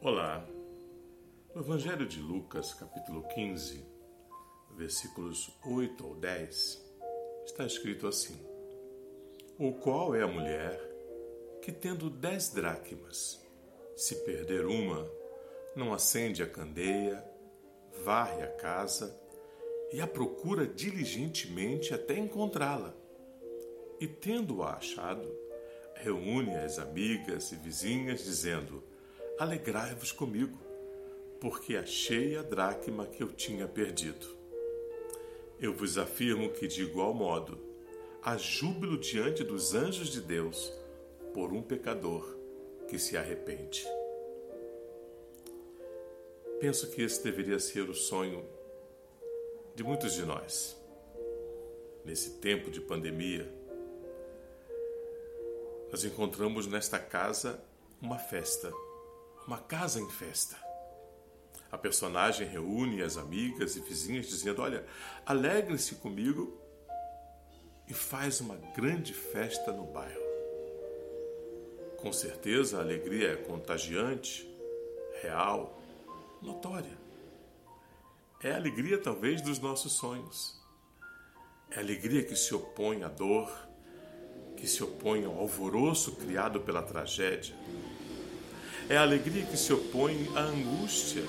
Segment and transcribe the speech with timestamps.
[0.00, 0.48] Olá.
[1.52, 3.84] No Evangelho de Lucas, capítulo 15,
[4.76, 6.84] versículos 8 ao 10,
[7.44, 8.38] está escrito assim:
[9.58, 10.80] O qual é a mulher
[11.60, 13.44] que, tendo dez dracmas,
[13.96, 15.04] se perder uma,
[15.74, 17.20] não acende a candeia,
[18.04, 19.20] varre a casa
[19.92, 22.94] e a procura diligentemente até encontrá-la.
[23.98, 25.28] E tendo-a achado,
[25.96, 28.84] reúne as amigas e vizinhas, dizendo:
[29.38, 30.58] Alegrai-vos comigo,
[31.40, 34.26] porque achei a dracma que eu tinha perdido.
[35.60, 37.56] Eu vos afirmo que, de igual modo,
[38.20, 40.72] há júbilo diante dos anjos de Deus
[41.32, 42.36] por um pecador
[42.88, 43.86] que se arrepende.
[46.58, 48.44] Penso que esse deveria ser o sonho
[49.72, 50.76] de muitos de nós.
[52.04, 53.48] Nesse tempo de pandemia,
[55.92, 57.62] nós encontramos nesta casa
[58.02, 58.72] uma festa
[59.48, 60.56] uma casa em festa.
[61.72, 64.84] A personagem reúne as amigas e vizinhas dizendo: Olha,
[65.24, 66.60] alegre-se comigo
[67.88, 70.20] e faz uma grande festa no bairro.
[71.96, 74.46] Com certeza a alegria é contagiante,
[75.22, 75.80] real,
[76.42, 76.98] notória.
[78.42, 80.60] É a alegria, talvez, dos nossos sonhos.
[81.70, 83.50] É a alegria que se opõe à dor,
[84.58, 87.56] que se opõe ao alvoroço criado pela tragédia
[88.88, 91.22] é a alegria que se opõe à angústia,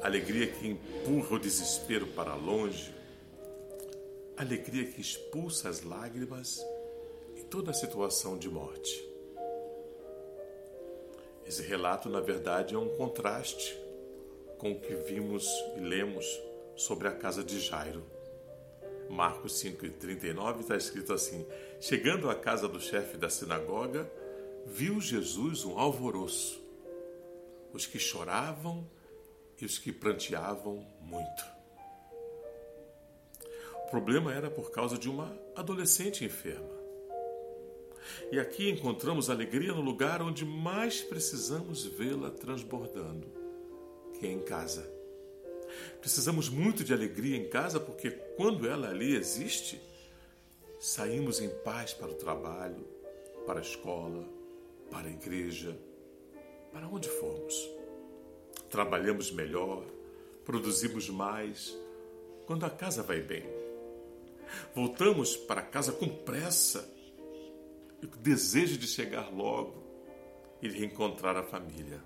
[0.00, 2.94] alegria que empurra o desespero para longe,
[4.36, 6.64] alegria que expulsa as lágrimas
[7.36, 9.04] em toda a situação de morte.
[11.44, 13.76] Esse relato, na verdade, é um contraste
[14.58, 16.26] com o que vimos e lemos
[16.76, 18.04] sobre a casa de Jairo.
[19.10, 21.44] Marcos 5,39 está escrito assim:
[21.80, 24.10] Chegando à casa do chefe da sinagoga,
[24.66, 26.60] viu Jesus um alvoroço,
[27.72, 28.86] os que choravam
[29.60, 31.44] e os que pranteavam muito.
[33.86, 36.74] O problema era por causa de uma adolescente enferma.
[38.32, 43.28] E aqui encontramos alegria no lugar onde mais precisamos vê-la transbordando,
[44.18, 44.92] que é em casa.
[46.00, 49.80] Precisamos muito de alegria em casa porque quando ela ali existe,
[50.80, 52.86] saímos em paz para o trabalho,
[53.46, 54.35] para a escola,
[54.90, 55.76] para a igreja,
[56.72, 57.54] para onde formos.
[58.70, 59.84] Trabalhamos melhor,
[60.44, 61.76] produzimos mais,
[62.46, 63.44] quando a casa vai bem.
[64.74, 66.88] Voltamos para casa com pressa
[68.02, 69.82] e o desejo de chegar logo
[70.62, 72.00] e reencontrar a família.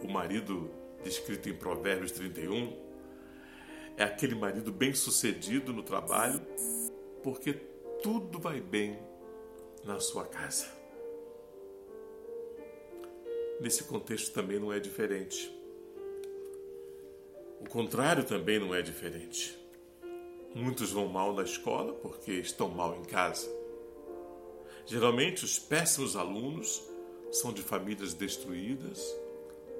[0.00, 0.70] O marido
[1.02, 2.88] descrito em Provérbios 31
[3.96, 6.40] é aquele marido bem-sucedido no trabalho
[7.22, 7.52] porque
[8.02, 8.98] tudo vai bem
[9.84, 10.66] na sua casa.
[13.60, 15.52] Nesse contexto também não é diferente.
[17.60, 19.58] O contrário também não é diferente.
[20.54, 23.48] Muitos vão mal na escola porque estão mal em casa.
[24.86, 26.82] Geralmente, os péssimos alunos
[27.30, 29.14] são de famílias destruídas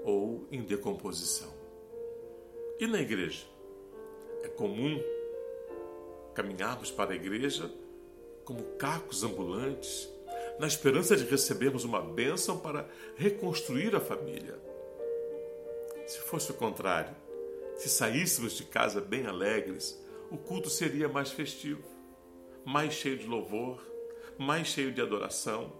[0.04, 1.52] ou em decomposição.
[2.78, 3.46] E na igreja?
[4.42, 5.02] É comum
[6.34, 7.72] caminharmos para a igreja
[8.48, 10.08] como cacos ambulantes,
[10.58, 14.58] na esperança de recebermos uma bênção para reconstruir a família.
[16.06, 17.14] Se fosse o contrário,
[17.76, 21.84] se saíssemos de casa bem alegres, o culto seria mais festivo,
[22.64, 23.86] mais cheio de louvor,
[24.38, 25.70] mais cheio de adoração.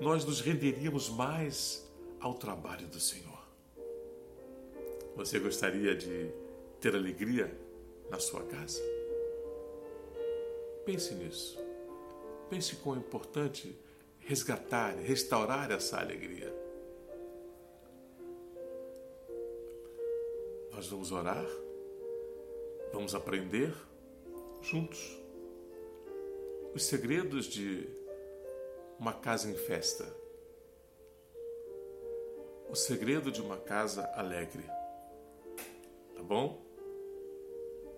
[0.00, 1.88] Nós nos renderíamos mais
[2.18, 3.38] ao trabalho do Senhor.
[5.14, 6.28] Você gostaria de
[6.80, 7.56] ter alegria
[8.10, 8.82] na sua casa?
[10.84, 11.67] Pense nisso.
[12.48, 13.78] Pense quão é importante
[14.20, 16.52] resgatar, restaurar essa alegria.
[20.72, 21.46] Nós vamos orar,
[22.92, 23.74] vamos aprender
[24.62, 25.18] juntos
[26.74, 27.88] os segredos de
[28.98, 30.04] uma casa em festa,
[32.68, 34.64] o segredo de uma casa alegre.
[36.14, 36.62] Tá bom?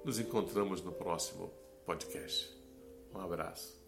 [0.05, 1.53] Nos encontramos no próximo
[1.85, 2.57] podcast.
[3.15, 3.80] Um abraço.